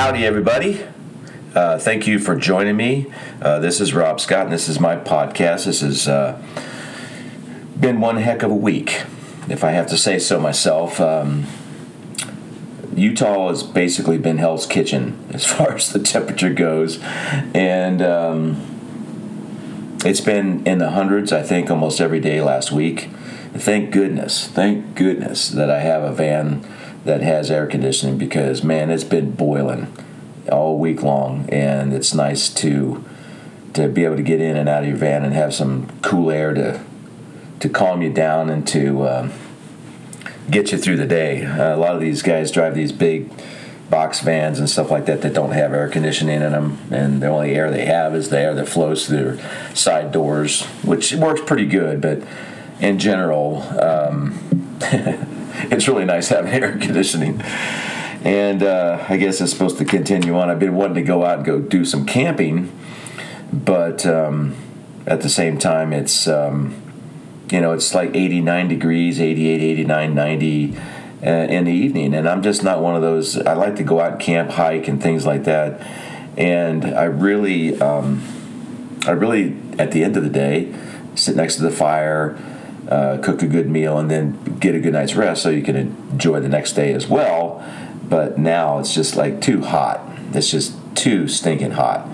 [0.00, 0.82] Howdy, everybody.
[1.54, 3.12] Uh, thank you for joining me.
[3.42, 5.66] Uh, this is Rob Scott, and this is my podcast.
[5.66, 6.40] This has uh,
[7.78, 9.04] been one heck of a week,
[9.46, 11.02] if I have to say so myself.
[11.02, 11.44] Um,
[12.96, 16.98] Utah has basically been Hell's Kitchen as far as the temperature goes,
[17.54, 23.10] and um, it's been in the hundreds, I think, almost every day last week.
[23.52, 26.64] Thank goodness, thank goodness that I have a van
[27.04, 29.92] that has air conditioning because man, it's been boiling
[30.50, 33.04] all week long, and it's nice to
[33.72, 36.30] to be able to get in and out of your van and have some cool
[36.30, 36.82] air to
[37.60, 39.32] to calm you down and to um,
[40.50, 41.44] get you through the day.
[41.44, 43.30] Uh, a lot of these guys drive these big
[43.90, 47.28] box vans and stuff like that that don't have air conditioning in them, and the
[47.28, 51.40] only air they have is the air that flows through their side doors, which works
[51.44, 52.22] pretty good, but
[52.80, 53.62] in general.
[53.80, 54.38] Um,
[55.70, 57.40] it's really nice having air conditioning.
[58.22, 60.50] And uh, I guess it's supposed to continue on.
[60.50, 62.70] I've been wanting to go out and go do some camping,
[63.52, 64.56] but um,
[65.06, 66.80] at the same time, it's um,
[67.50, 72.42] you know it's like 89 degrees, 88, 89, 90 uh, in the evening, and I'm
[72.42, 73.38] just not one of those.
[73.38, 75.80] I like to go out and camp, hike, and things like that.
[76.36, 78.22] And I really, um,
[79.06, 80.74] I really, at the end of the day,
[81.14, 82.38] sit next to the fire
[82.88, 85.76] uh, cook a good meal, and then get a good night's rest so you can
[85.76, 87.64] enjoy the next day as well.
[88.08, 90.00] But now it's just like too hot.
[90.32, 92.08] It's just too stinking hot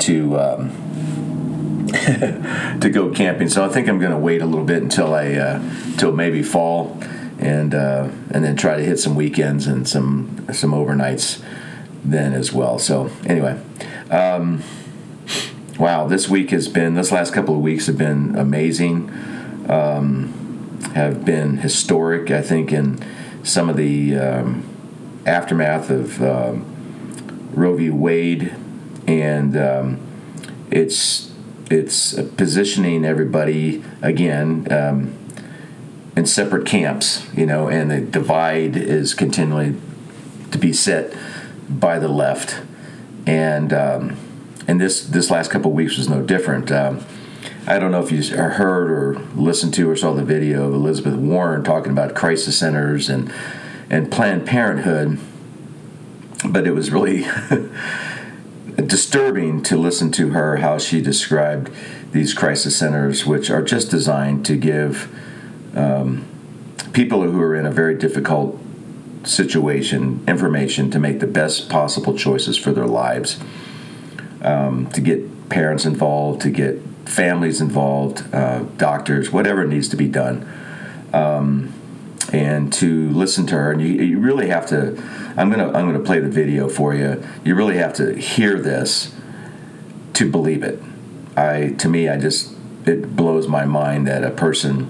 [0.00, 1.88] to um,
[2.80, 3.48] to go camping.
[3.48, 6.42] So I think I'm going to wait a little bit until I uh, till maybe
[6.42, 6.98] fall,
[7.38, 11.42] and uh, and then try to hit some weekends and some some overnights
[12.04, 12.78] then as well.
[12.78, 13.60] So anyway.
[14.10, 14.64] Um,
[15.78, 19.08] wow, this week has been, this last couple of weeks have been amazing
[19.68, 22.98] um, have been historic, I think, in
[23.42, 24.64] some of the um,
[25.26, 27.90] aftermath of um, Roe v.
[27.90, 28.54] Wade,
[29.06, 30.00] and um,
[30.70, 31.32] it's
[31.70, 35.16] it's positioning everybody again um,
[36.16, 39.76] in separate camps, you know, and the divide is continually
[40.50, 41.14] to be set
[41.68, 42.60] by the left,
[43.26, 44.16] and um,
[44.66, 46.72] and this this last couple of weeks was no different.
[46.72, 47.04] Um,
[47.66, 51.14] I don't know if you heard or listened to or saw the video of Elizabeth
[51.14, 53.32] Warren talking about crisis centers and
[53.90, 55.18] and Planned Parenthood,
[56.48, 57.26] but it was really
[58.86, 61.70] disturbing to listen to her how she described
[62.12, 65.12] these crisis centers, which are just designed to give
[65.74, 66.24] um,
[66.92, 68.58] people who are in a very difficult
[69.24, 73.38] situation information to make the best possible choices for their lives,
[74.40, 80.06] um, to get parents involved, to get families involved, uh, doctors, whatever needs to be
[80.06, 80.48] done,
[81.12, 81.72] um,
[82.32, 83.72] and to listen to her.
[83.72, 84.96] And you, you really have to.
[85.36, 87.22] I'm gonna I'm gonna play the video for you.
[87.44, 89.14] You really have to hear this
[90.14, 90.80] to believe it.
[91.36, 92.54] I to me I just
[92.86, 94.88] it blows my mind that a person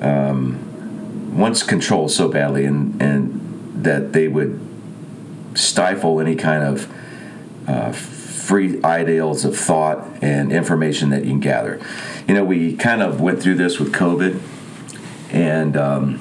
[0.00, 4.60] um, wants control so badly and and that they would
[5.54, 6.92] stifle any kind of
[7.68, 7.92] uh,
[8.52, 11.80] free ideals of thought and information that you can gather.
[12.28, 14.42] You know, we kind of went through this with COVID,
[15.32, 16.18] and um,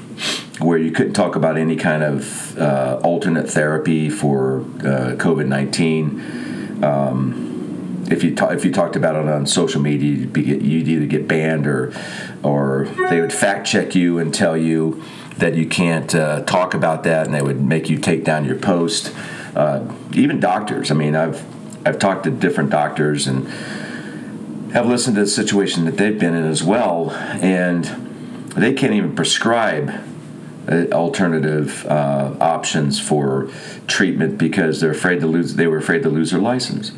[0.60, 6.82] where you couldn't talk about any kind of uh, alternate therapy for uh, COVID nineteen.
[6.82, 10.88] Um, if you ta- if you talked about it on social media, you'd, be, you'd
[10.88, 11.94] either get banned or
[12.44, 15.04] or they would fact check you and tell you
[15.36, 18.56] that you can't uh, talk about that, and they would make you take down your
[18.56, 19.14] post.
[19.54, 20.92] Uh, even doctors.
[20.92, 21.44] I mean, I've
[21.86, 23.48] I've talked to different doctors and
[24.74, 27.86] have listened to the situation that they've been in as well, and
[28.56, 29.92] they can't even prescribe
[30.70, 33.50] uh, alternative uh, options for
[33.88, 35.56] treatment because they're afraid to lose.
[35.56, 36.92] They were afraid to lose their license,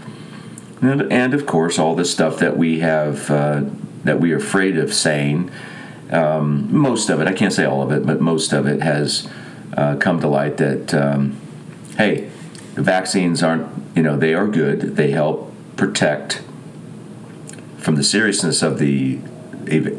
[0.81, 3.63] and, and of course, all the stuff that we have uh,
[4.03, 5.49] that we are afraid of saying.
[6.11, 9.27] Um, most of it, I can't say all of it, but most of it has
[9.75, 11.39] uh, come to light that um,
[11.97, 12.29] hey,
[12.75, 14.95] vaccines aren't you know, they are good.
[14.95, 16.41] They help protect
[17.77, 19.19] from the seriousness of the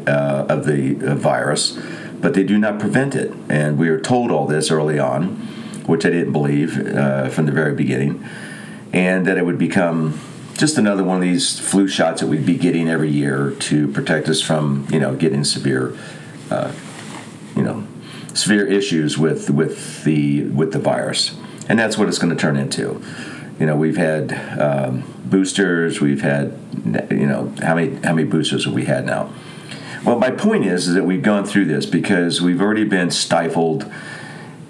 [0.07, 1.79] uh, of the uh, virus,
[2.19, 3.31] but they do not prevent it.
[3.49, 5.37] And we were told all this early on,
[5.85, 8.23] which I didn't believe uh, from the very beginning,
[8.93, 10.19] and that it would become
[10.57, 14.27] just another one of these flu shots that we'd be getting every year to protect
[14.29, 15.97] us from you know getting severe,
[16.51, 16.71] uh,
[17.55, 17.87] you know,
[18.33, 21.35] severe issues with with the with the virus,
[21.67, 23.01] and that's what it's going to turn into
[23.59, 26.57] you know we've had um, boosters we've had
[27.09, 29.31] you know how many how many boosters have we had now
[30.05, 33.91] well my point is, is that we've gone through this because we've already been stifled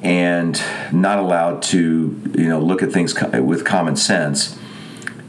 [0.06, 0.62] and
[0.92, 4.57] not allowed to, you know, look at things co- with common sense.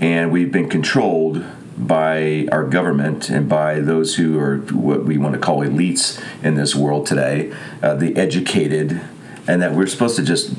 [0.00, 1.42] And we've been controlled
[1.78, 6.56] by our government and by those who are what we want to call elites in
[6.56, 9.00] this world today, uh, the educated,
[9.48, 10.54] and that we're supposed to just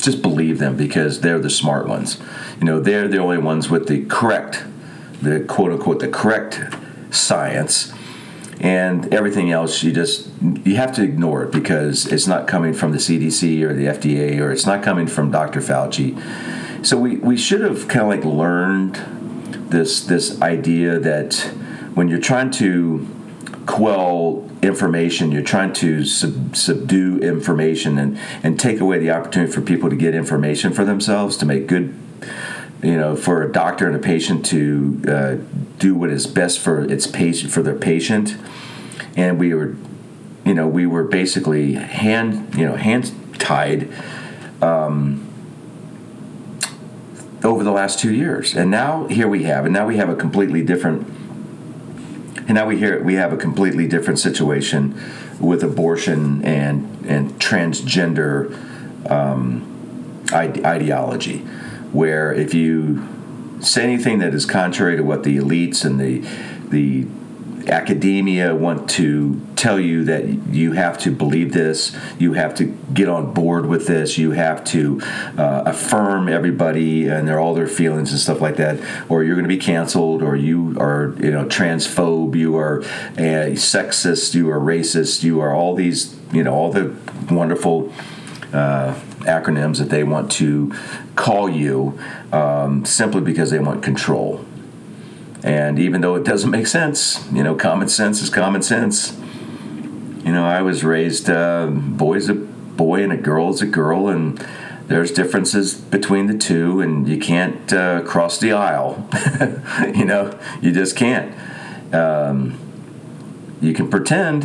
[0.00, 2.18] just believe them because they're the smart ones.
[2.58, 4.64] You know, they're the only ones with the correct,
[5.22, 6.60] the quote unquote, the correct
[7.10, 7.92] science.
[8.60, 12.92] And everything else, you just you have to ignore it because it's not coming from
[12.92, 15.60] the CDC or the FDA or it's not coming from Dr.
[15.60, 16.14] Fauci.
[16.84, 18.96] So we, we should have kind of like learned
[19.70, 21.34] this this idea that
[21.94, 23.06] when you're trying to
[23.66, 29.60] quell information, you're trying to sub, subdue information and, and take away the opportunity for
[29.60, 31.94] people to get information for themselves, to make good,
[32.82, 35.36] you know, for a doctor and a patient to uh,
[35.78, 38.36] do what is best for its patient for their patient.
[39.16, 39.76] And we were,
[40.44, 43.92] you know, we were basically hand, you know, hands tied.
[44.62, 45.26] Um,
[47.44, 48.54] over the last two years.
[48.54, 51.06] And now here we have, and now we have a completely different,
[52.50, 55.00] and now we hear we have a completely different situation
[55.38, 58.50] with abortion and and transgender
[59.08, 61.38] um, ide- ideology,
[61.92, 63.06] where if you
[63.60, 66.28] say anything that is contrary to what the elites and the
[66.70, 67.06] the
[67.68, 72.64] academia want to tell you that you have to believe this, you have to
[72.94, 75.00] get on board with this, you have to
[75.36, 78.80] uh, affirm everybody and their all their feelings and stuff like that,
[79.10, 82.80] or you're going to be canceled, or you are you know transphobe, you are
[83.18, 86.94] a sexist, you are racist, you are all these you know all the
[87.30, 87.92] wonderful.
[88.52, 90.74] Uh, acronyms that they want to
[91.14, 91.98] call you
[92.32, 94.44] um, simply because they want control.
[95.42, 99.16] And even though it doesn't make sense, you know, common sense is common sense.
[100.24, 104.08] You know, I was raised uh, boy's a boy and a girl is a girl,
[104.08, 104.38] and
[104.86, 109.08] there's differences between the two, and you can't uh, cross the aisle.
[109.94, 111.34] you know, you just can't.
[111.94, 112.58] Um,
[113.62, 114.44] you can pretend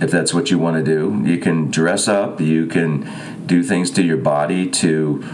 [0.00, 1.22] if that's what you want to do.
[1.28, 3.10] You can dress up, you can
[3.46, 5.24] do things to your body to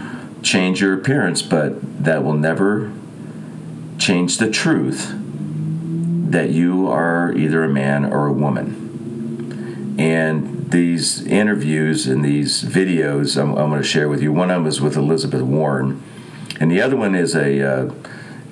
[0.41, 2.91] change your appearance, but that will never
[3.97, 5.13] change the truth
[6.31, 9.95] that you are either a man or a woman.
[9.97, 14.33] And these interviews and these videos I'm, I'm going to share with you.
[14.33, 16.03] One of them is with Elizabeth Warren,
[16.59, 17.93] and the other one is a uh,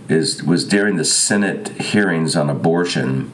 [0.08, 3.32] is was during the Senate hearings on abortion.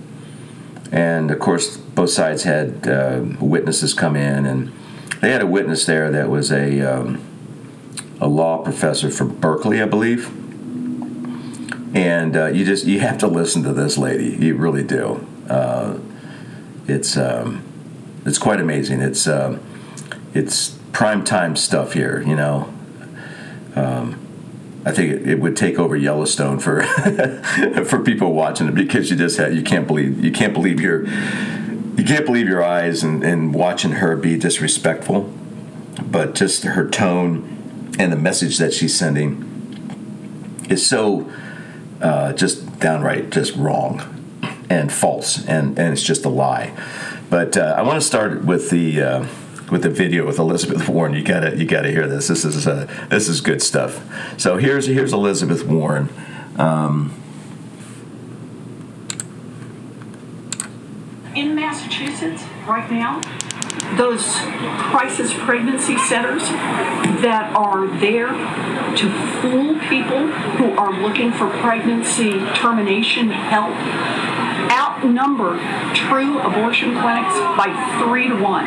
[0.91, 4.71] And of course, both sides had uh, witnesses come in, and
[5.21, 7.21] they had a witness there that was a um,
[8.19, 10.38] a law professor from Berkeley, I believe
[11.93, 14.35] and uh, you just you have to listen to this lady.
[14.39, 15.25] You really do.
[15.49, 15.99] Uh,
[16.87, 17.63] it's um,
[18.25, 19.01] it's quite amazing.
[19.01, 19.59] It's um,
[20.33, 22.21] it's prime time stuff here.
[22.21, 22.73] You know.
[23.75, 24.25] Um,
[24.85, 26.81] I think it, it, would take over Yellowstone for
[27.85, 31.05] for people watching it because you just have, you can't believe you can't believe your
[31.05, 35.31] you can't believe your eyes and, and watching her be disrespectful,
[36.01, 39.45] but just her tone and the message that she's sending
[40.69, 41.29] is so
[42.01, 44.01] uh, just downright just wrong
[44.69, 46.75] and false, and, and it's just a lie.
[47.29, 49.27] But uh, I want to start with the uh,
[49.71, 51.13] with the video with Elizabeth Warren.
[51.13, 52.27] You gotta you gotta hear this.
[52.27, 54.01] This is uh, this is good stuff.
[54.39, 56.09] So here's here's Elizabeth Warren.
[56.57, 57.13] Um,
[61.35, 63.21] in Massachusetts right now,
[63.97, 64.35] those
[64.77, 66.43] crisis pregnancy centers
[67.21, 68.29] that are there
[68.95, 69.09] to
[69.41, 73.73] fool people who are looking for pregnancy termination help
[74.71, 75.57] outnumber
[75.93, 77.69] true abortion clinics by
[78.03, 78.65] three to one.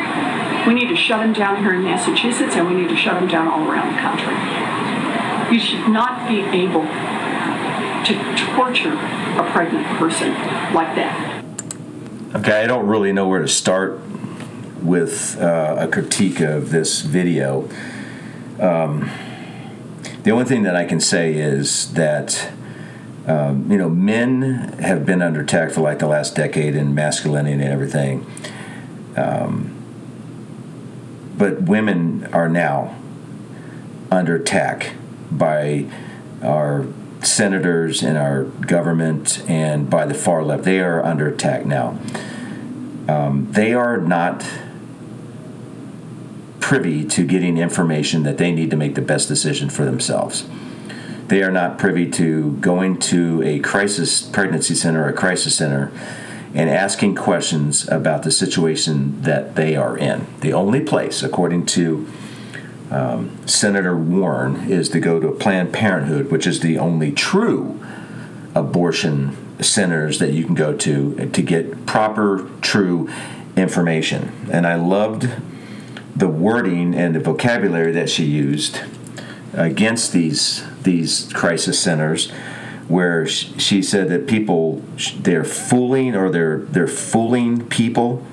[0.67, 3.27] We need to shut them down here in Massachusetts and we need to shut them
[3.27, 4.33] down all around the country.
[5.53, 6.83] You should not be able
[8.03, 10.33] to torture a pregnant person
[10.73, 11.43] like that.
[12.35, 13.99] Okay, I don't really know where to start
[14.83, 17.69] with uh, a critique of this video.
[18.59, 19.09] Um,
[20.23, 22.51] the only thing that I can say is that
[23.27, 24.41] um, you know men
[24.79, 28.25] have been under attack for like the last decade in masculinity and everything,
[29.15, 29.73] um,
[31.37, 32.95] but women are now
[34.11, 34.93] under attack
[35.31, 35.85] by
[36.41, 36.85] our
[37.21, 40.63] senators and our government and by the far left.
[40.63, 41.97] They are under attack now.
[43.07, 44.45] Um, they are not
[46.63, 50.47] privy to getting information that they need to make the best decision for themselves.
[51.27, 55.91] They are not privy to going to a crisis pregnancy center or a crisis center
[56.53, 60.25] and asking questions about the situation that they are in.
[60.39, 62.07] The only place, according to
[62.89, 67.77] um, Senator Warren, is to go to Planned Parenthood, which is the only true
[68.55, 73.09] abortion centers that you can go to to get proper, true
[73.57, 74.31] information.
[74.49, 75.29] And I loved
[76.15, 78.81] the wording and the vocabulary that she used
[79.53, 82.31] against these these crisis centers
[82.87, 84.81] where she said that people
[85.19, 88.23] they're fooling or they're they're fooling people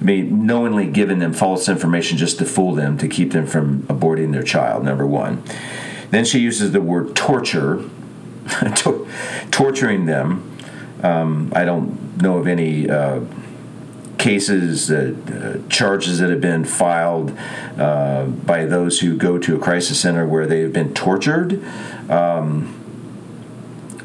[0.00, 3.84] I mean, knowingly giving them false information just to fool them to keep them from
[3.84, 5.42] aborting their child number one.
[6.10, 7.82] Then she uses the word torture
[9.50, 10.50] torturing them.
[11.02, 13.20] Um, i don't know of any uh,
[14.18, 17.36] cases, uh, uh, charges that have been filed
[17.78, 21.62] uh, by those who go to a crisis center where they have been tortured.
[22.10, 22.80] Um,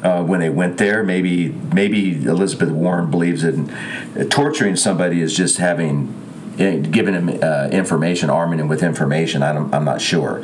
[0.04, 5.58] uh, when they went there, maybe maybe Elizabeth Warren believes that torturing somebody is just
[5.58, 6.13] having
[6.58, 9.44] eh, giving him uh, information, arming him with information.
[9.44, 10.42] I am not sure,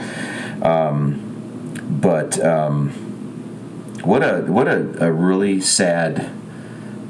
[0.62, 2.90] um, but um,
[4.04, 6.30] what a what a, a really sad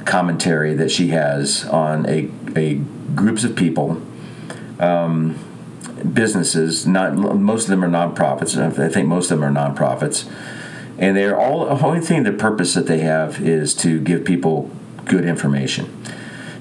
[0.05, 2.75] commentary that she has on a, a
[3.15, 4.01] groups of people,
[4.79, 5.37] um,
[6.13, 6.85] businesses.
[6.85, 8.57] Not most of them are nonprofits.
[8.57, 10.29] I think most of them are nonprofits,
[10.97, 14.69] and they're all the only thing the purpose that they have is to give people
[15.05, 16.03] good information.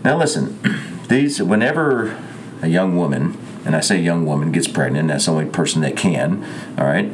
[0.02, 0.58] Now listen,
[1.08, 2.16] these whenever
[2.62, 5.96] a young woman, and I say young woman gets pregnant, that's the only person that
[5.96, 6.44] can.
[6.78, 7.10] All right.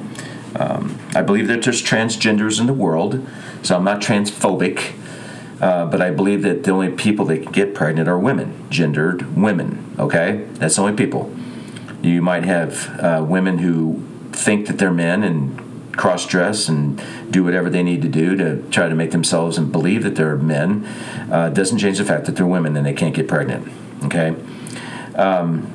[0.57, 3.27] Um, I believe that there's transgenders in the world,
[3.63, 4.95] so I'm not transphobic.
[5.61, 9.37] Uh, but I believe that the only people that can get pregnant are women, gendered
[9.37, 9.95] women.
[9.99, 11.35] Okay, that's the only people.
[12.03, 14.03] You might have uh, women who
[14.33, 18.63] think that they're men and cross dress and do whatever they need to do to
[18.71, 20.87] try to make themselves and believe that they're men.
[21.31, 23.71] Uh, doesn't change the fact that they're women and they can't get pregnant.
[24.05, 24.35] Okay.
[25.15, 25.71] Um,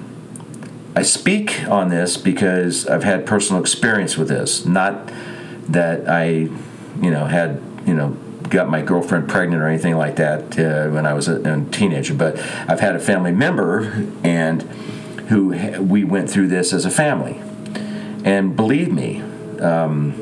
[0.95, 4.65] I speak on this because I've had personal experience with this.
[4.65, 5.11] Not
[5.67, 6.25] that I,
[7.01, 8.17] you know, had you know
[8.49, 12.13] got my girlfriend pregnant or anything like that uh, when I was a, a, teenager,
[12.13, 12.37] but
[12.67, 14.61] I've had a family member and
[15.29, 15.49] who
[15.81, 17.41] we went through this as a family.
[18.23, 19.21] And believe me,
[19.59, 20.13] um,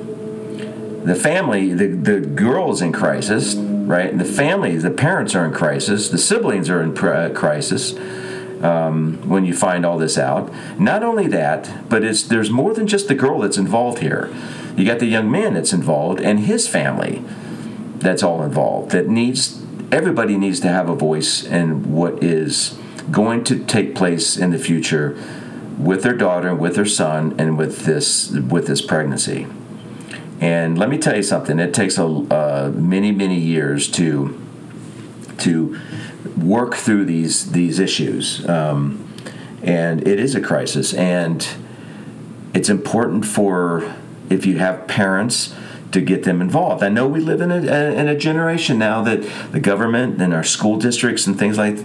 [1.03, 4.17] the family, the, the girl's in crisis, right?
[4.17, 7.93] The family, the parents are in crisis, the siblings are in pr- uh, crisis.
[8.63, 10.49] Um, when you find all this out,
[10.79, 14.33] not only that, but it's there's more than just the girl that's involved here.
[14.77, 17.25] You got the young man that's involved and his family
[18.03, 18.91] that's all involved.
[18.91, 22.77] That needs everybody needs to have a voice in what is
[23.11, 25.17] going to take place in the future
[25.77, 29.47] with their daughter, with their son, and with this with this pregnancy.
[30.39, 31.59] And let me tell you something.
[31.59, 34.39] It takes a uh, many many years to
[35.39, 35.79] to
[36.37, 39.07] work through these these issues, um,
[39.61, 40.93] and it is a crisis.
[40.93, 41.47] And
[42.53, 43.95] it's important for
[44.29, 45.55] if you have parents
[45.93, 46.83] to get them involved.
[46.83, 50.43] I know we live in a, in a generation now that the government and our
[50.43, 51.77] school districts and things like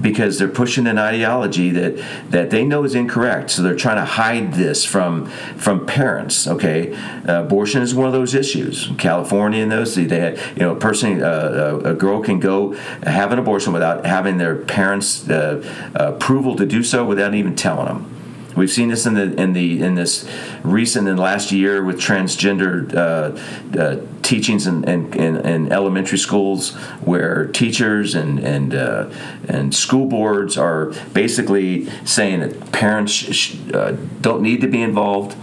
[0.00, 1.96] because they're pushing an ideology that
[2.30, 3.50] that they know is incorrect.
[3.50, 6.46] So they're trying to hide this from from parents.
[6.46, 6.94] Okay,
[7.28, 8.90] uh, abortion is one of those issues.
[8.96, 13.32] California and those they had you know a person uh, a girl can go have
[13.32, 15.62] an abortion without having their parents' uh,
[15.94, 18.17] approval to do so without even telling them.
[18.58, 20.28] We've seen this in the in the in this
[20.64, 26.74] recent the last year with transgender uh, uh, teachings in, in, in, in, elementary schools,
[27.00, 29.10] where teachers and and uh,
[29.46, 35.36] and school boards are basically saying that parents sh- uh, don't need to be involved.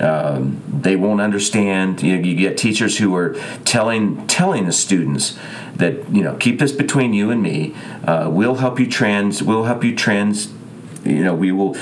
[0.00, 2.02] Um, they won't understand.
[2.02, 3.34] You, know, you get teachers who are
[3.66, 5.38] telling telling the students
[5.76, 7.74] that you know keep this between you and me.
[8.02, 9.42] Uh, we'll help you trans.
[9.42, 10.50] We'll help you trans.
[11.04, 11.76] You know, we will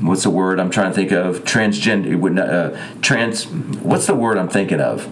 [0.00, 1.44] what's the word I'm trying to think of?
[1.44, 3.46] Transgender, uh, trans.
[3.46, 5.08] What's the word I'm thinking of?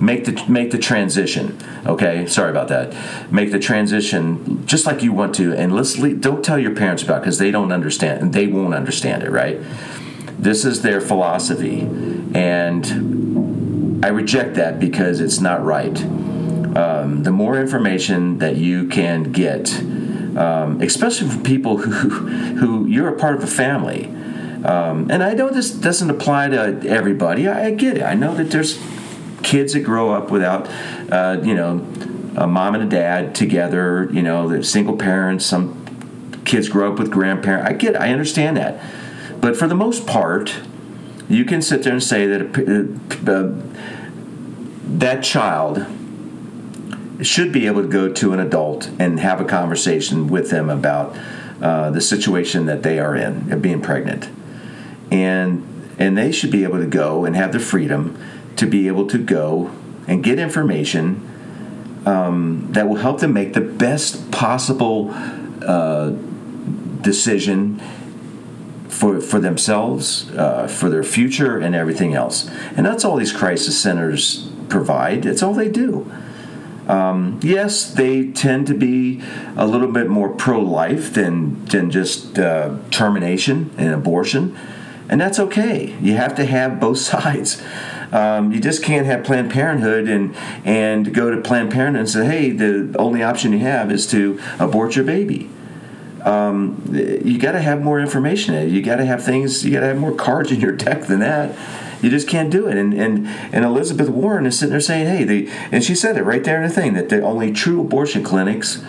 [0.00, 1.58] Make the make the transition.
[1.86, 3.32] Okay, sorry about that.
[3.32, 7.02] Make the transition just like you want to, and let's leave, don't tell your parents
[7.02, 9.30] about because they don't understand and they won't understand it.
[9.30, 9.60] Right?
[10.38, 11.80] This is their philosophy,
[12.32, 16.00] and I reject that because it's not right.
[16.76, 19.76] Um, the more information that you can get,
[20.36, 22.08] um, especially for people who,
[22.58, 24.14] who you're a part of a family,
[24.64, 27.48] um, and I know this doesn't apply to everybody.
[27.48, 28.02] I, I, get it.
[28.02, 28.78] I know that there's
[29.42, 30.68] kids that grow up without,
[31.10, 31.86] uh, you know,
[32.36, 34.08] a mom and a dad together.
[34.12, 35.46] You know, single parents.
[35.46, 37.68] Some kids grow up with grandparents.
[37.68, 38.00] I get it.
[38.00, 38.82] I understand that.
[39.40, 40.56] But for the most part,
[41.28, 43.52] you can sit there and say that uh, uh,
[44.98, 45.86] that child
[47.20, 51.16] should be able to go to an adult and have a conversation with them about
[51.60, 54.28] uh, the situation that they are in of being pregnant,
[55.10, 55.64] and
[55.98, 58.16] and they should be able to go and have the freedom
[58.56, 59.70] to be able to go
[60.06, 61.24] and get information
[62.06, 65.10] um, that will help them make the best possible
[65.66, 66.10] uh,
[67.02, 67.80] decision
[68.88, 72.48] for for themselves, uh, for their future, and everything else.
[72.76, 75.26] And that's all these crisis centers provide.
[75.26, 76.10] It's all they do.
[76.88, 79.22] Um, yes, they tend to be
[79.56, 84.56] a little bit more pro-life than than just uh, termination and abortion,
[85.08, 85.96] and that's okay.
[86.00, 87.62] You have to have both sides.
[88.12, 90.34] Um, you just can't have Planned Parenthood and
[90.64, 94.40] and go to Planned Parenthood and say, hey, the only option you have is to
[94.58, 95.50] abort your baby.
[96.24, 98.68] Um, you got to have more information.
[98.70, 99.64] You got to have things.
[99.64, 101.56] You got to have more cards in your deck than that.
[102.02, 102.76] You just can't do it.
[102.76, 106.22] And and and Elizabeth Warren is sitting there saying, "Hey," they and she said it
[106.22, 108.82] right there in the thing that the only true abortion clinics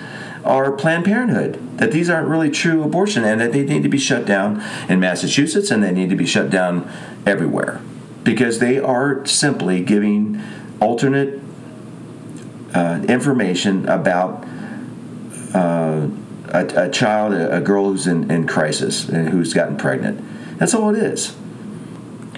[0.43, 1.77] are Planned Parenthood.
[1.77, 4.99] That these aren't really true abortion, and that they need to be shut down in
[4.99, 6.91] Massachusetts, and they need to be shut down
[7.25, 7.81] everywhere
[8.23, 10.41] because they are simply giving
[10.79, 11.39] alternate
[12.73, 14.45] uh, information about.
[15.53, 16.07] Uh,
[16.51, 20.19] a, a, child, a, girl who's in, in crisis and who's gotten pregnant.
[20.57, 21.35] That's all it is.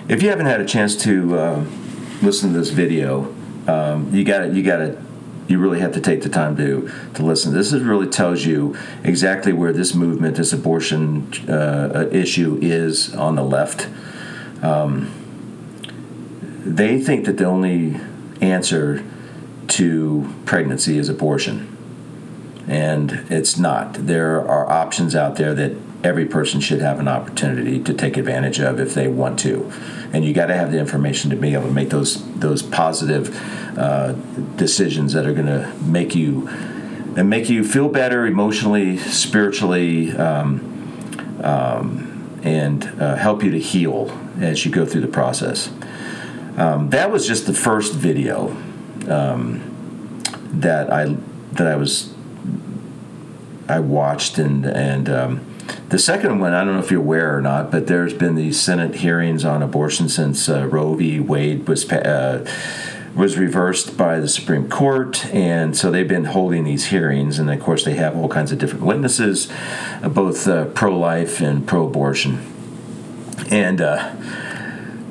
[0.07, 1.65] If you haven't had a chance to uh,
[2.21, 3.33] listen to this video,
[3.67, 5.01] um, you got to you got to
[5.51, 7.53] you really have to take the time to to listen.
[7.53, 13.35] This is really tells you exactly where this movement, this abortion uh, issue, is on
[13.35, 13.87] the left.
[14.63, 15.11] Um,
[16.65, 17.99] they think that the only
[18.39, 19.03] answer
[19.67, 21.71] to pregnancy is abortion
[22.67, 23.93] and it's not.
[23.93, 28.59] There are options out there that every person should have an opportunity to take advantage
[28.59, 29.71] of if they want to,
[30.13, 33.29] and you got to have the information to be able to make those those positive
[33.77, 34.13] uh,
[34.55, 36.47] decisions that are going to make you
[37.15, 44.09] and make you feel better emotionally, spiritually, um, um, and uh, help you to heal
[44.39, 45.69] as you go through the process.
[46.57, 48.49] Um, that was just the first video
[49.09, 50.21] um,
[50.53, 51.15] that I
[51.53, 52.13] that I was
[53.71, 55.55] I watched and and um,
[55.89, 58.59] the second one I don't know if you're aware or not, but there's been these
[58.59, 61.19] Senate hearings on abortion since uh, Roe v.
[61.19, 61.89] Wade was.
[61.91, 62.45] Uh,
[63.13, 67.59] was reversed by the Supreme Court, and so they've been holding these hearings, and of
[67.59, 69.51] course they have all kinds of different witnesses,
[70.01, 72.39] uh, both uh, pro-life and pro-abortion,
[73.49, 74.15] and uh,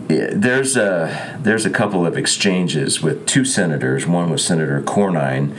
[0.09, 4.07] there's a there's a couple of exchanges with two senators.
[4.07, 5.55] One was Senator Cornyn.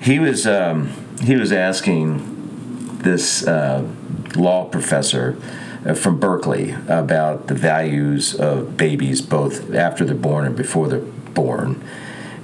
[0.00, 3.86] He was um, he was asking this uh,
[4.36, 5.36] law professor
[5.86, 11.00] uh, from Berkeley about the values of babies both after they're born and before they're
[11.00, 11.82] born.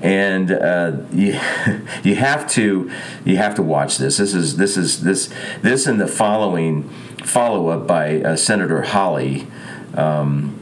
[0.03, 1.33] And uh, you,
[2.03, 2.91] you have to
[3.25, 4.19] you have to watch this.
[4.19, 6.89] This is this is this this and the following
[7.25, 9.47] follow up by uh, Senator Hawley
[9.95, 10.57] um,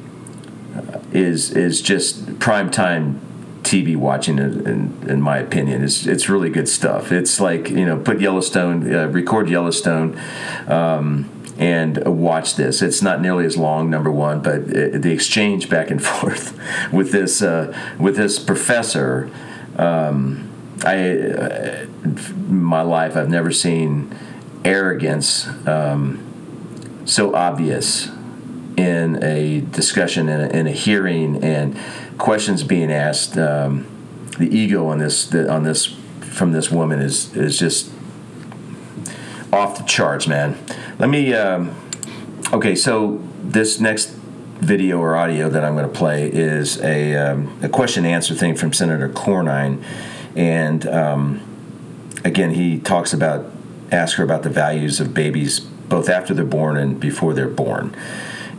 [1.13, 3.21] is is just prime time
[3.69, 5.85] TV watching, in, in, my opinion.
[5.85, 7.13] It's, it's really good stuff.
[7.13, 10.19] It's like, you know, put Yellowstone, uh, record Yellowstone.
[10.67, 12.83] Um, and watch this.
[12.83, 16.57] It's not nearly as long, number one, but it, the exchange back and forth
[16.93, 19.29] with this uh, with this professor.
[19.77, 20.49] Um,
[20.85, 21.87] I, uh,
[22.49, 24.17] my life, I've never seen
[24.65, 28.09] arrogance um, so obvious
[28.77, 31.77] in a discussion in a, in a hearing and
[32.19, 33.39] questions being asked.
[33.39, 33.87] Um,
[34.39, 35.87] the ego on this the, on this
[36.21, 37.91] from this woman is is just
[39.53, 40.57] off the charts, man.
[40.99, 41.33] Let me.
[41.35, 41.75] Um,
[42.53, 44.11] okay, so this next
[44.61, 48.57] video or audio that I'm going to play is a, um, a question answer thing
[48.57, 49.83] from Senator Cornyn,
[50.35, 51.41] and um,
[52.25, 53.47] again he talks about
[53.91, 57.97] ask her about the values of babies both after they're born and before they're born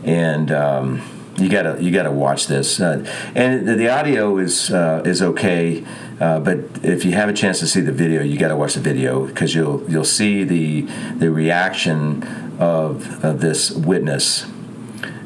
[0.02, 1.00] and um,
[1.40, 2.80] you gotta you gotta watch this.
[2.80, 5.84] Uh, and the, the, audio is uh, is okay,
[6.20, 8.80] uh, but if you have a chance to see the video, you gotta watch the
[8.80, 10.82] video because you'll you'll see the
[11.16, 12.22] the reaction
[12.58, 14.46] of, of this witness,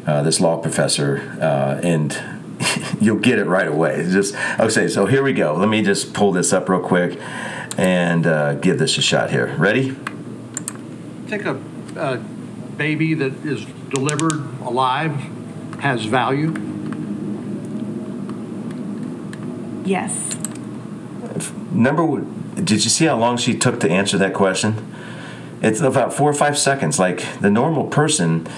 [0.07, 2.23] uh, this law professor, uh, and
[3.01, 4.07] you'll get it right away.
[4.09, 4.89] Just okay.
[4.89, 5.55] So here we go.
[5.55, 7.19] Let me just pull this up real quick
[7.77, 9.55] and uh, give this a shot here.
[9.57, 9.97] Ready?
[11.27, 11.55] Take a
[12.77, 15.13] baby that is delivered alive
[15.85, 16.51] has value?
[19.85, 20.35] Yes.
[21.71, 24.95] Number did you see how long she took to answer that question?
[25.61, 26.99] It's about four or five seconds.
[26.99, 28.49] Like the normal person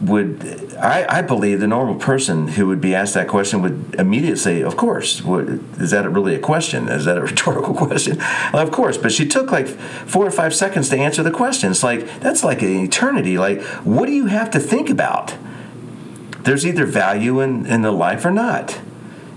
[0.00, 4.36] would I, I believe the normal person who would be asked that question would immediately
[4.36, 5.44] say, "Of course." What,
[5.78, 6.88] is that really a question?
[6.88, 8.16] Is that a rhetorical question?
[8.54, 8.96] Well, of course.
[8.96, 11.70] But she took like four or five seconds to answer the question.
[11.72, 13.36] It's like that's like an eternity.
[13.36, 15.34] Like, what do you have to think about?
[16.44, 18.80] There's either value in, in the life or not,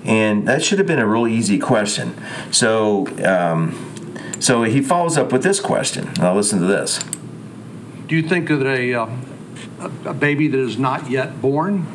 [0.06, 2.16] and that should have been a real easy question.
[2.52, 6.12] So, um, so he follows up with this question.
[6.20, 7.00] Now listen to this.
[8.08, 9.08] Do you think that a, uh,
[9.80, 11.86] a- a baby that is not yet born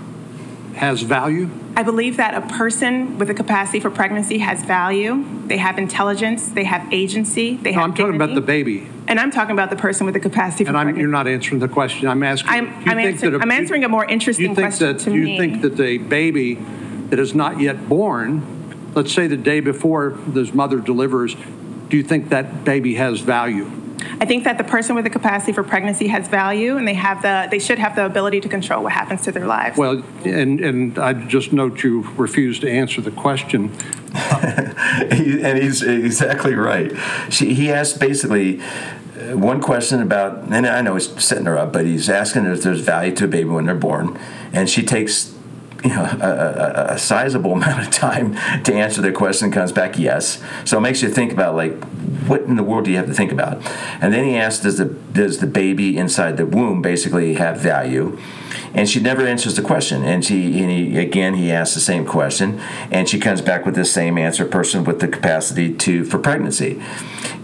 [0.75, 1.49] has value?
[1.77, 5.25] I believe that a person with a capacity for pregnancy has value.
[5.47, 6.49] They have intelligence.
[6.49, 7.57] They have agency.
[7.57, 10.15] They No, have I'm talking about the baby, And I'm talking about the person with
[10.15, 10.71] the capacity for pregnancy.
[10.71, 11.01] and I'm, pregnancy.
[11.03, 12.09] you're not answering the question.
[12.09, 12.51] I'm asking.
[12.51, 15.25] I'm- I'm think answer- that I'm answering a more interesting you think question that- you
[15.25, 15.39] me.
[15.39, 16.59] think that a baby
[17.11, 18.43] that is not yet born,
[18.95, 21.37] let's say the day before this mother delivers,
[21.89, 23.67] do you think that baby has value?
[24.23, 27.23] I think that the person with the capacity for pregnancy has value, and they have
[27.23, 29.77] the they should have the ability to control what happens to their lives.
[29.77, 33.73] Well, and, and I just note you refuse to answer the question.
[35.11, 36.93] He- and he's exactly right.
[37.31, 41.73] She, he asked basically uh, one question about, and I know he's setting her up,
[41.73, 44.19] but he's asking if there's value to a baby when they're born,
[44.53, 45.32] and she takes
[45.89, 49.51] you know a, a, a sizable amount of time to answer the question.
[49.51, 51.83] Comes back yes, so it makes you think about like
[52.27, 53.57] what in the world do you have to think about?
[54.01, 58.19] And then he asked, does the does the baby inside the womb basically have value?
[58.75, 60.03] and she never answers the question.
[60.03, 63.75] And she, and he, again, he asks the same question, and she comes back with
[63.75, 64.45] the same answer.
[64.45, 66.83] Person with the capacity to for pregnancy,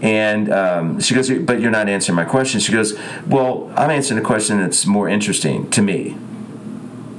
[0.01, 2.97] and um, she goes, "But you're not answering my question." She goes,
[3.27, 6.17] "Well, I'm answering a question that's more interesting to me."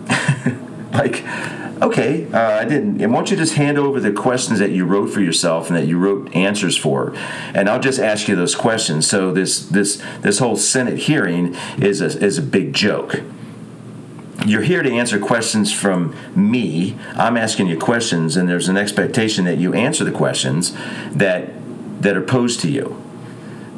[1.03, 1.25] like.
[1.81, 3.01] Okay, uh, I didn't.
[3.01, 5.79] And why don't you just hand over the questions that you wrote for yourself and
[5.79, 7.15] that you wrote answers for,
[7.55, 9.09] and I'll just ask you those questions.
[9.09, 13.23] So this this this whole Senate hearing is a, is a big joke
[14.47, 16.97] you're here to answer questions from me.
[17.15, 20.75] I'm asking you questions, and there's an expectation that you answer the questions
[21.11, 21.51] that
[22.03, 23.01] that are posed to you.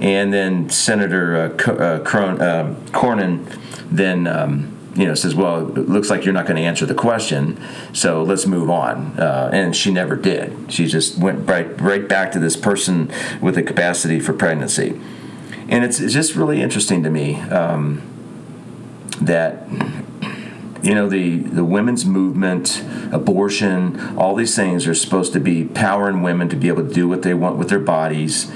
[0.01, 3.59] And then Senator uh, uh, Cron- uh, Cornyn
[3.91, 6.95] then um, you know says, "Well, it looks like you're not going to answer the
[6.95, 7.61] question,
[7.93, 10.73] so let's move on." Uh, and she never did.
[10.73, 15.01] She just went right right back to this person with the capacity for pregnancy.
[15.69, 18.03] And it's, it's just really interesting to me um,
[19.21, 19.67] that
[20.83, 26.23] you know the the women's movement abortion all these things are supposed to be powering
[26.23, 28.51] women to be able to do what they want with their bodies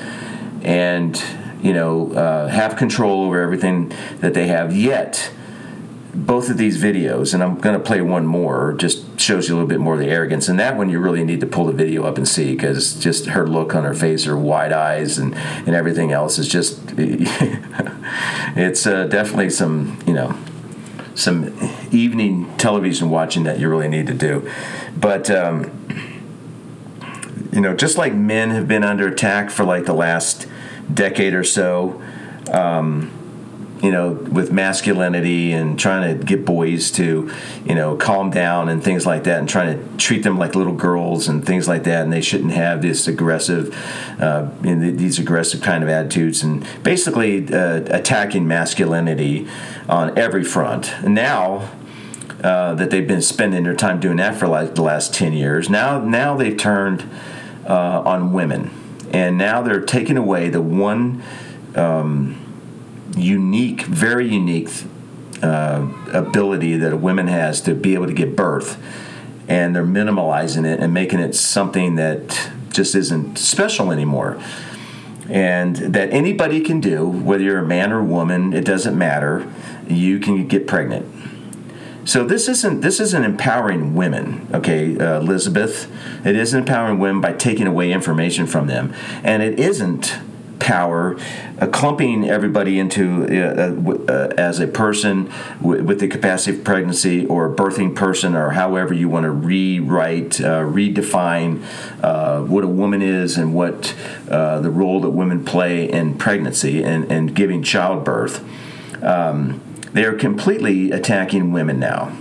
[0.63, 1.23] and
[1.63, 5.31] you know uh, have control over everything that they have yet
[6.17, 9.57] both of these videos and i'm going to play one more just shows you a
[9.57, 11.73] little bit more of the arrogance and that one you really need to pull the
[11.73, 15.35] video up and see because just her look on her face her wide eyes and,
[15.35, 16.81] and everything else is just
[18.57, 20.37] it's uh, definitely some you know
[21.17, 21.59] some
[21.91, 24.49] evening television watching that you really need to do.
[24.97, 25.73] But um,
[27.53, 30.47] you know, just like men have been under attack for like the last
[30.93, 32.01] decade or so,
[32.53, 33.11] um,
[33.83, 37.31] you know, with masculinity and trying to get boys to,
[37.65, 40.73] you know, calm down and things like that, and trying to treat them like little
[40.73, 43.75] girls and things like that, and they shouldn't have this aggressive,
[44.21, 49.47] uh, these aggressive kind of attitudes, and basically uh, attacking masculinity
[49.89, 50.95] on every front.
[51.07, 51.71] Now.
[52.43, 55.71] Uh, that they've been spending their time doing that for like the last 10 years.
[55.71, 57.03] Now, now they've turned
[57.67, 58.71] uh, on women,
[59.11, 61.23] and now they're taking away the one
[61.75, 62.46] um,
[63.17, 64.69] unique, very unique
[65.43, 68.83] uh, ability that a woman has to be able to give birth,
[69.49, 74.41] and they're minimalizing it and making it something that just isn't special anymore.
[75.29, 79.53] And that anybody can do, whether you're a man or a woman, it doesn't matter.
[79.89, 81.13] You can get pregnant.
[82.05, 85.91] So this isn't this isn't empowering women, okay, uh, Elizabeth.
[86.25, 90.17] It isn't empowering women by taking away information from them, and it isn't
[90.59, 91.17] power,
[91.61, 97.27] uh, clumping everybody into uh, uh, as a person w- with the capacity of pregnancy
[97.27, 101.63] or a birthing person or however you want to rewrite, uh, redefine
[102.03, 103.95] uh, what a woman is and what
[104.31, 108.45] uh, the role that women play in pregnancy and, and giving childbirth.
[109.03, 109.61] Um,
[109.93, 112.17] they are completely attacking women now.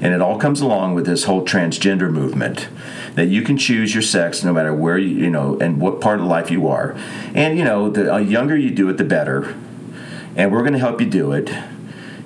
[0.00, 2.68] And it all comes along with this whole transgender movement
[3.14, 6.20] that you can choose your sex no matter where you, you know, and what part
[6.20, 6.96] of life you are.
[7.34, 9.56] And, you know, the uh, younger you do it, the better.
[10.36, 11.50] And we're going to help you do it.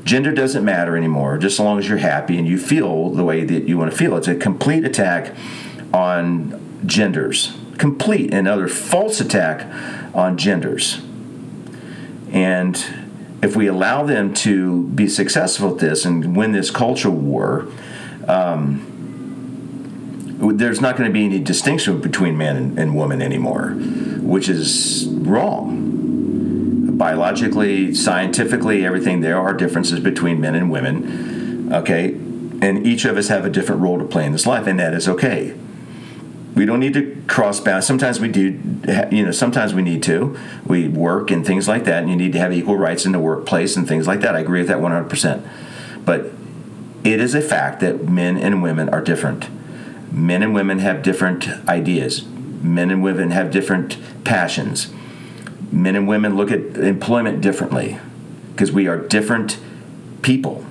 [0.04, 3.44] Gender doesn't matter anymore, just as long as you're happy and you feel the way
[3.44, 4.16] that you want to feel.
[4.16, 5.36] It's a complete attack
[5.92, 9.70] on genders, complete another false attack
[10.14, 11.02] on genders.
[12.32, 13.07] And
[13.42, 17.68] if we allow them to be successful at this and win this culture war,
[18.26, 18.84] um,
[20.56, 23.70] there's not going to be any distinction between man and, and woman anymore,
[24.20, 26.96] which is wrong.
[26.96, 31.72] Biologically, scientifically, everything, there are differences between men and women.
[31.72, 32.14] Okay?
[32.60, 34.94] And each of us have a different role to play in this life, and that
[34.94, 35.54] is okay.
[36.54, 37.86] We don't need to cross bounds.
[37.86, 38.60] Sometimes we do,
[39.12, 40.36] you know, sometimes we need to.
[40.66, 43.18] We work and things like that, and you need to have equal rights in the
[43.18, 44.34] workplace and things like that.
[44.34, 45.48] I agree with that 100%.
[46.04, 46.32] But
[47.04, 49.48] it is a fact that men and women are different.
[50.12, 52.24] Men and women have different ideas.
[52.26, 54.88] Men and women have different passions.
[55.70, 57.98] Men and women look at employment differently
[58.52, 59.58] because we are different
[60.22, 60.64] people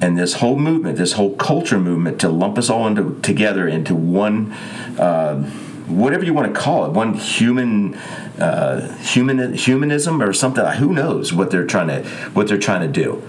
[0.00, 3.94] and this whole movement, this whole culture movement, to lump us all into together into
[3.94, 4.52] one,
[4.98, 5.42] uh,
[5.86, 7.94] whatever you want to call it, one human,
[8.38, 10.64] uh, human humanism or something.
[10.64, 13.22] Who knows what they're trying to what they're trying to do?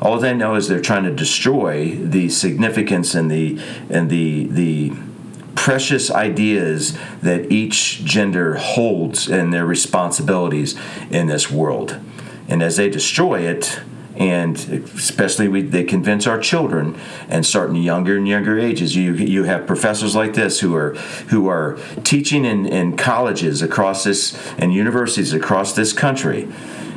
[0.00, 4.92] All they know is they're trying to destroy the significance and the and the the
[5.54, 10.76] precious ideas that each gender holds and their responsibilities
[11.10, 11.98] in this world.
[12.48, 13.80] And as they destroy it,
[14.16, 16.98] and especially we, they convince our children
[17.28, 18.96] and starting younger and younger ages.
[18.96, 20.94] You you have professors like this who are
[21.28, 26.48] who are teaching in, in colleges across this and universities across this country.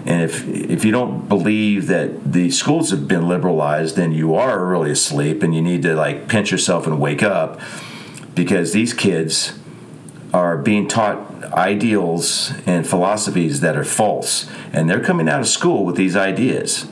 [0.06, 4.66] And if if you don't believe that the schools have been liberalized then you are
[4.66, 7.60] really asleep and you need to like pinch yourself and wake up
[8.34, 9.60] because these kids
[10.34, 14.50] are being taught ideals and philosophies that are false.
[14.72, 16.88] And they're coming out of school with these ideas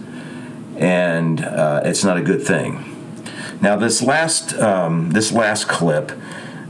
[0.77, 2.93] and uh, it's not a good thing.
[3.61, 6.11] Now, this last um, this last clip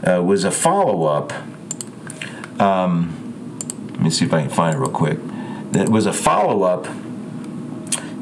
[0.06, 1.34] uh, was a follow up.
[2.60, 3.60] Um,
[3.92, 5.20] let me see if I can find it real quick.
[5.74, 6.88] It was a follow up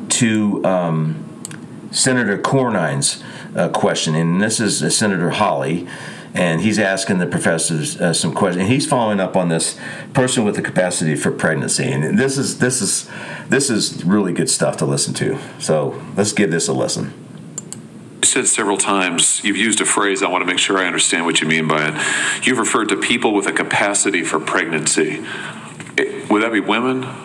[0.10, 3.24] to um, Senator Cornyn's
[3.56, 5.88] uh, question, and this is Senator Hawley
[6.36, 8.64] and he's asking the professors uh, some questions.
[8.64, 9.80] And he's following up on this
[10.14, 13.10] person with the capacity for pregnancy, and this is this is
[13.48, 15.40] this is really good stuff to listen to.
[15.60, 17.14] So let's give this a listen.
[18.22, 21.26] You said several times, you've used a phrase, I want to make sure I understand
[21.26, 22.46] what you mean by it.
[22.46, 25.24] You've referred to people with a capacity for pregnancy.
[25.98, 27.25] It, would that be women?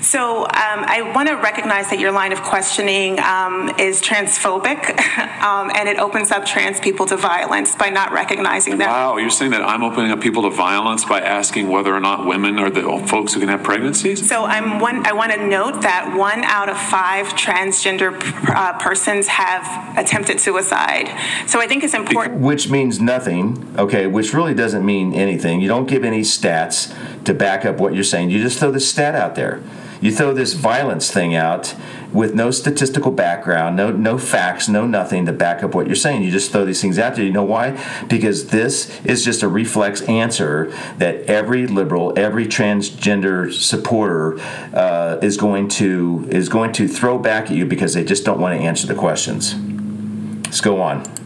[0.00, 4.98] So um, I want to recognize that your line of questioning um, is transphobic,
[5.42, 8.88] um, and it opens up trans people to violence by not recognizing them.
[8.88, 12.26] Wow, you're saying that I'm opening up people to violence by asking whether or not
[12.26, 14.28] women are the folks who can have pregnancies?
[14.28, 15.06] So I'm one.
[15.06, 18.16] I want to note that one out of five transgender
[18.48, 21.08] uh, persons have attempted suicide.
[21.46, 22.40] So I think it's important.
[22.40, 25.60] Which means nothing, okay, which really doesn't mean anything.
[25.60, 28.30] You don't give any stats to back up what you're saying.
[28.30, 29.62] You just throw the stat out there.
[30.00, 31.74] You throw this violence thing out
[32.12, 36.22] with no statistical background, no no facts, no nothing to back up what you're saying.
[36.22, 37.24] You just throw these things out there.
[37.24, 37.78] You know why?
[38.08, 44.38] Because this is just a reflex answer that every liberal, every transgender supporter
[44.74, 48.40] uh, is going to is going to throw back at you because they just don't
[48.40, 49.54] want to answer the questions.
[50.44, 51.25] Let's go on.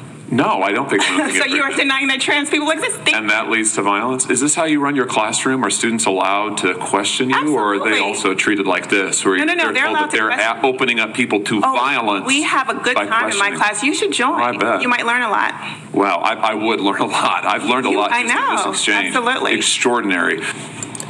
[0.33, 2.95] No, I don't think women can so you are denying that trans people exist?
[3.01, 4.29] Think- And that leads to violence.
[4.29, 5.63] Is this how you run your classroom?
[5.65, 9.43] Are students allowed to question you, or are they also treated like this, where No,
[9.43, 10.65] no, no, they're they're told allowed that to they're question.
[10.65, 12.25] opening up people to Oh, violence?
[12.25, 13.83] We have a good time in my class.
[13.83, 14.39] You should join.
[14.39, 14.81] I bet.
[14.81, 15.53] You might learn a lot.
[15.93, 17.43] Wow, I, I would learn a lot.
[17.45, 19.15] I've learned a You- lot I just in this know, exchange.
[19.15, 19.53] absolutely.
[19.55, 20.41] Extraordinary.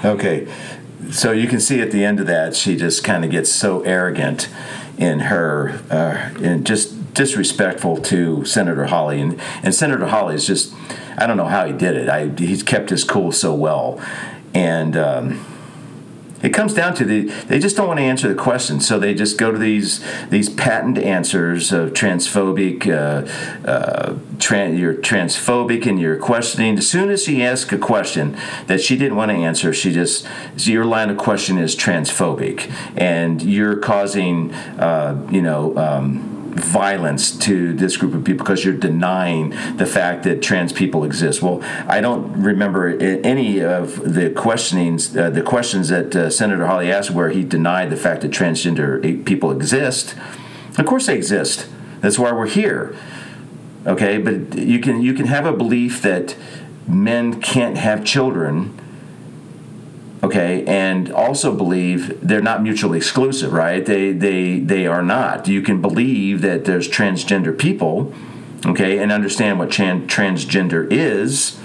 [0.03, 0.51] Okay,
[1.11, 3.81] so you can see at the end of that, she just kind of gets so
[3.81, 4.49] arrogant
[4.97, 9.21] in her, uh, and just disrespectful to Senator Hawley.
[9.21, 10.73] And, and Senator Hawley is just,
[11.17, 12.09] I don't know how he did it.
[12.09, 13.99] I, he's kept his cool so well.
[14.53, 15.45] And um,
[16.43, 19.13] It comes down to the they just don't want to answer the question, so they
[19.13, 22.87] just go to these these patent answers of transphobic.
[22.87, 23.27] Uh,
[23.67, 24.15] uh,
[24.49, 26.77] you're transphobic and you're questioning.
[26.77, 30.27] As soon as she asks a question that she didn't want to answer, she just
[30.57, 35.77] your line of question is transphobic, and you're causing uh, you know.
[35.77, 41.03] Um, violence to this group of people because you're denying the fact that trans people
[41.03, 41.41] exist.
[41.41, 46.91] Well, I don't remember any of the questionings, uh, the questions that uh, Senator Hawley
[46.91, 50.15] asked where he denied the fact that transgender people exist.
[50.77, 51.67] Of course, they exist.
[52.01, 52.95] That's why we're here.
[53.85, 56.35] Okay, but you can you can have a belief that
[56.87, 58.79] men can't have children
[60.31, 63.85] okay and also believe they're not mutually exclusive right?
[63.85, 65.47] They they they are not.
[65.47, 68.13] You can believe that there's transgender people
[68.65, 71.57] okay and understand what tran- transgender is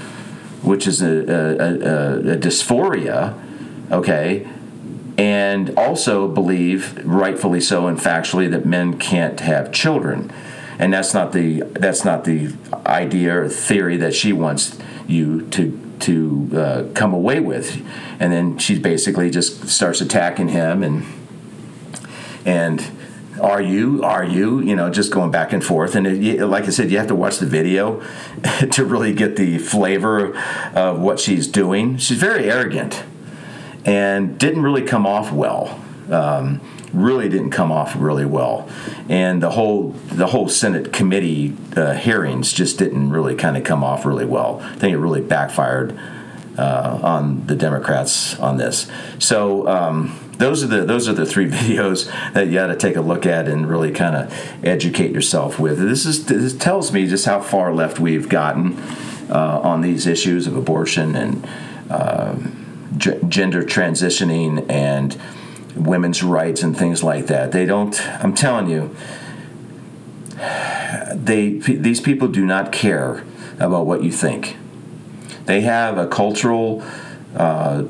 [0.63, 3.39] which is a, a, a, a dysphoria
[3.93, 4.47] okay
[5.19, 10.31] and also believe rightfully so and factually that men can't have children.
[10.79, 15.71] And that's not the that's not the idea or theory that she wants you to
[16.01, 17.83] to uh, come away with,
[18.21, 21.05] and then she basically just starts attacking him and
[22.45, 22.91] and
[23.41, 25.95] are you are you you know just going back and forth.
[25.95, 28.03] And it, like i said you have to watch the video
[28.71, 30.37] to really get the flavor
[30.75, 31.99] of what she's doing.
[31.99, 33.03] She's very arrogant
[33.85, 35.81] and didn't really come off well.
[36.11, 36.61] Um,
[36.93, 38.69] really didn't come off really well,
[39.09, 43.85] and the whole the whole Senate committee uh, hearings just didn't really kind of come
[43.85, 44.61] off really well.
[44.63, 45.99] I think it really backfired
[46.59, 48.91] uh, on the Democrats on this.
[49.19, 49.67] So.
[49.69, 53.01] Um, those are the those are the three videos that you got to take a
[53.01, 55.79] look at and really kind of educate yourself with.
[55.79, 58.79] This is this tells me just how far left we've gotten
[59.31, 61.49] uh, on these issues of abortion and
[61.91, 62.37] uh,
[62.97, 65.19] g- gender transitioning and
[65.77, 67.53] women's rights and things like that.
[67.53, 68.01] They don't.
[68.23, 68.95] I'm telling you,
[71.15, 73.25] they these people do not care
[73.59, 74.57] about what you think.
[75.45, 76.83] They have a cultural
[77.37, 77.85] uh,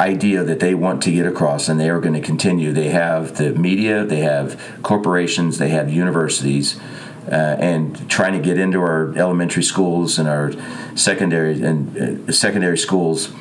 [0.00, 2.72] idea that they want to get across, and they are going to continue.
[2.72, 6.80] They have the media, they have corporations, they have universities.
[7.26, 10.52] Uh, and trying to get into our elementary schools and our
[10.94, 13.32] secondary and uh, secondary schools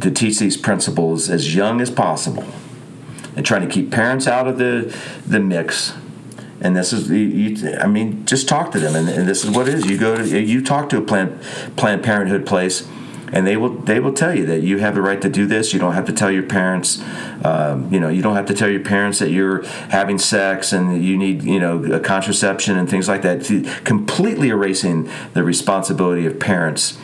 [0.00, 2.44] to teach these principles as young as possible
[3.36, 5.94] and trying to keep parents out of the the mix.
[6.60, 9.66] And this is, you, I mean, just talk to them, and, and this is what
[9.66, 9.90] it is.
[9.90, 11.42] You go to, you talk to a Planned
[11.74, 12.86] Planned Parenthood place,
[13.32, 15.72] and they will they will tell you that you have the right to do this.
[15.72, 17.02] You don't have to tell your parents,
[17.44, 21.04] um, you know, you don't have to tell your parents that you're having sex and
[21.04, 23.44] you need you know contraception and things like that.
[23.84, 26.96] Completely erasing the responsibility of parents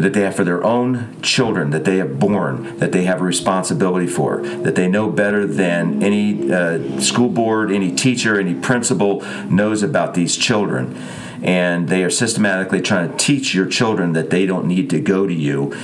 [0.00, 3.24] that they have for their own children that they have born, that they have a
[3.24, 9.22] responsibility for, that they know better than any uh, school board, any teacher, any principal
[9.46, 10.96] knows about these children.
[11.42, 15.26] And they are systematically trying to teach your children that they don't need to go
[15.26, 15.74] to you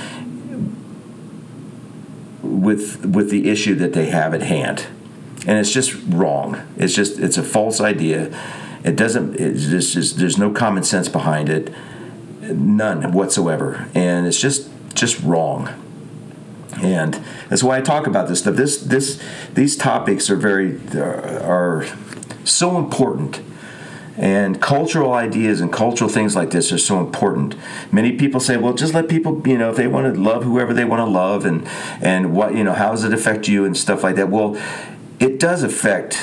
[2.41, 4.87] with with the issue that they have at hand.
[5.47, 6.61] And it's just wrong.
[6.77, 8.37] It's just it's a false idea.
[8.83, 9.39] It doesn't.
[9.39, 11.73] It's just there's no common sense behind it
[12.53, 15.69] none whatsoever, and it's just just wrong.
[16.81, 18.55] And that's why I talk about this stuff.
[18.55, 19.21] This this
[19.53, 21.85] these topics are very are
[22.43, 23.41] so important.
[24.17, 27.55] And cultural ideas and cultural things like this are so important.
[27.91, 30.73] Many people say, "Well, just let people, you know, if they want to love whoever
[30.73, 31.67] they want to love, and
[32.01, 34.57] and what you know, how does it affect you and stuff like that." Well,
[35.19, 36.17] it does affect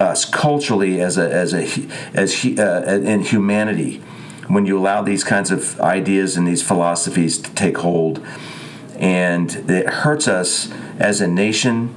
[0.00, 1.68] us culturally as a as a
[2.14, 4.02] as uh, in humanity
[4.48, 8.24] when you allow these kinds of ideas and these philosophies to take hold.
[8.96, 11.94] And it hurts us as a nation.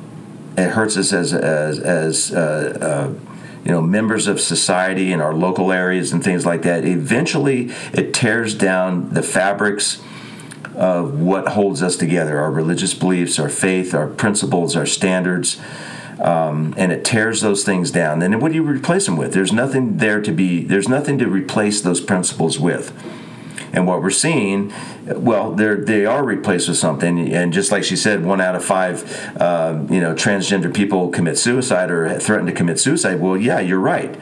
[0.57, 3.19] It hurts us as as, as uh, uh,
[3.63, 6.85] you know members of society in our local areas and things like that.
[6.85, 10.01] Eventually, it tears down the fabrics
[10.75, 15.57] of what holds us together: our religious beliefs, our faith, our principles, our standards
[16.19, 18.21] um, and it tears those things down.
[18.21, 19.33] And what do you replace them with?
[19.33, 20.63] There's nothing there to be.
[20.63, 22.93] There's nothing to replace those principles with.
[23.71, 24.73] And what we're seeing,
[25.05, 27.31] well, they're they are replaced with something.
[27.33, 29.03] And just like she said, one out of five,
[29.39, 33.19] uh, you know, transgender people commit suicide or threaten to commit suicide.
[33.19, 34.19] Well, yeah, you're right.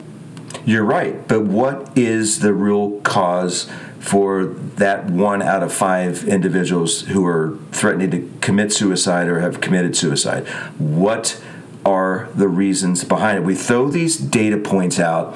[0.64, 1.26] You're right.
[1.26, 7.58] But what is the real cause for that one out of five individuals who are
[7.72, 10.46] threatening to commit suicide or have committed suicide?
[10.78, 11.42] What
[11.88, 13.44] are the reasons behind it.
[13.44, 15.34] We throw these data points out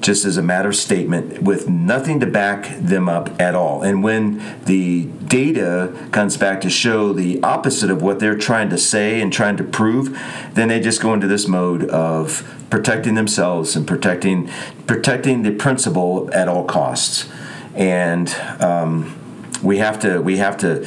[0.00, 3.82] just as a matter of statement with nothing to back them up at all.
[3.82, 8.78] And when the data comes back to show the opposite of what they're trying to
[8.78, 10.18] say and trying to prove,
[10.54, 14.50] then they just go into this mode of protecting themselves and protecting
[14.86, 17.28] protecting the principle at all costs.
[17.74, 18.28] And
[18.60, 19.18] um,
[19.62, 20.84] we have to we have to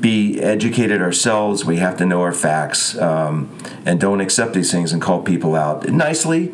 [0.00, 1.64] be educated ourselves.
[1.64, 5.54] We have to know our facts um, and don't accept these things and call people
[5.54, 6.52] out nicely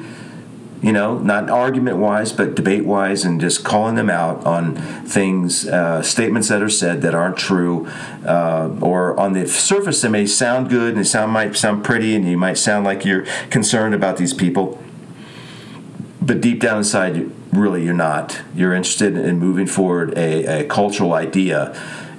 [0.83, 5.67] you know, not argument wise, but debate wise, and just calling them out on things,
[5.67, 7.89] uh, statements that are said that aren't true,
[8.27, 12.15] uh, or on the surface they may sound good and they sound might sound pretty,
[12.15, 14.83] and you might sound like you're concerned about these people,
[16.21, 18.43] but deep down inside, you really you're not.
[18.55, 21.75] You're interested in moving forward a, a cultural idea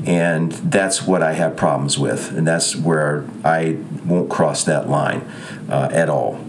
[0.05, 5.21] and that's what I have problems with, and that's where I won't cross that line
[5.69, 6.39] uh, at all.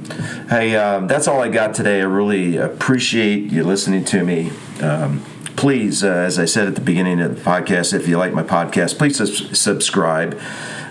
[0.49, 2.01] Hey, um, that's all I got today.
[2.01, 4.53] I really appreciate you listening to me.
[4.80, 5.24] Um,
[5.57, 8.44] please, uh, as I said at the beginning of the podcast, if you like my
[8.44, 10.38] podcast, please subscribe.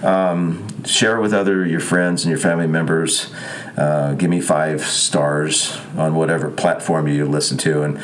[0.03, 3.33] Um, share it with other your friends and your family members.
[3.77, 7.99] Uh, give me five stars on whatever platform you listen to, and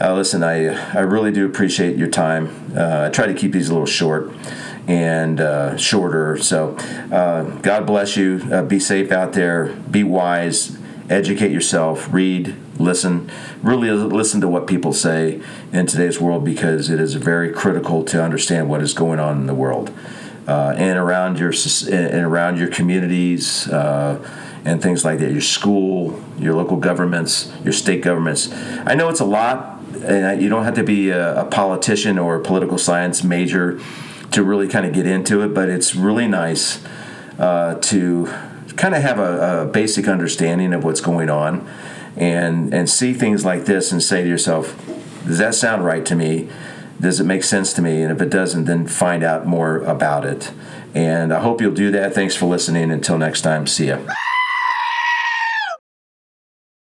[0.00, 0.66] uh, listen, I
[0.96, 2.48] I really do appreciate your time.
[2.76, 4.32] Uh, I try to keep these a little short
[4.86, 6.36] and uh, shorter.
[6.36, 6.76] So,
[7.10, 8.40] uh, God bless you.
[8.52, 9.66] Uh, be safe out there.
[9.90, 10.78] Be wise.
[11.10, 12.12] Educate yourself.
[12.12, 12.54] Read.
[12.78, 13.28] Listen.
[13.62, 15.40] Really listen to what people say
[15.72, 19.46] in today's world because it is very critical to understand what is going on in
[19.46, 19.92] the world
[20.46, 21.52] uh, and around your
[21.90, 23.66] and around your communities
[24.66, 25.30] and things like that.
[25.30, 28.52] Your school, your local governments, your state governments.
[28.84, 32.36] I know it's a lot and you don't have to be a, a politician or
[32.36, 33.80] a political science major
[34.32, 36.84] to really kind of get into it, but it's really nice
[37.38, 38.26] uh, to
[38.76, 41.66] kind of have a, a, basic understanding of what's going on
[42.16, 44.76] and and see things like this and say to yourself,
[45.26, 46.48] does that sound right to me?
[47.00, 48.02] Does it make sense to me?
[48.02, 50.50] And if it doesn't, then find out more about it.
[50.94, 52.14] And I hope you'll do that.
[52.14, 52.90] Thanks for listening.
[52.90, 53.98] Until next time, see ya.